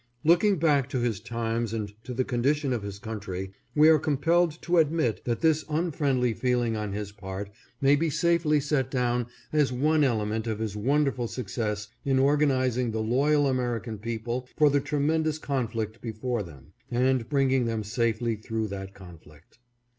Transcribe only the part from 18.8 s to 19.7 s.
conflict.